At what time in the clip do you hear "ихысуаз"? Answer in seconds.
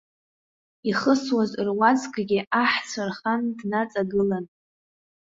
0.89-1.51